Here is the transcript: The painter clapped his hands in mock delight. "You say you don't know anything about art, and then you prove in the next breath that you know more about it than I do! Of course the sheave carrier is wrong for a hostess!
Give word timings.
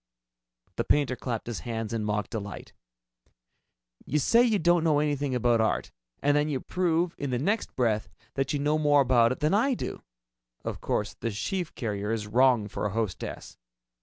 The 0.77 0.83
painter 0.83 1.15
clapped 1.15 1.45
his 1.45 1.59
hands 1.59 1.93
in 1.93 2.03
mock 2.03 2.27
delight. 2.31 2.73
"You 4.03 4.17
say 4.17 4.41
you 4.41 4.57
don't 4.57 4.83
know 4.83 4.97
anything 4.97 5.35
about 5.35 5.61
art, 5.61 5.91
and 6.23 6.35
then 6.35 6.49
you 6.49 6.59
prove 6.59 7.13
in 7.19 7.29
the 7.29 7.37
next 7.37 7.75
breath 7.75 8.09
that 8.33 8.51
you 8.51 8.57
know 8.57 8.79
more 8.79 9.01
about 9.01 9.31
it 9.31 9.41
than 9.41 9.53
I 9.53 9.75
do! 9.75 10.01
Of 10.65 10.81
course 10.81 11.13
the 11.13 11.29
sheave 11.29 11.75
carrier 11.75 12.11
is 12.11 12.25
wrong 12.25 12.67
for 12.67 12.87
a 12.87 12.93
hostess! 12.93 13.59